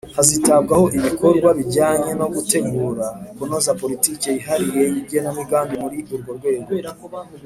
[0.15, 3.05] hazitabwaho ibikorwa bijyanye no gutegura/
[3.37, 6.69] kunoza politiki yihariye n'igenamigambi muri urwo rwego.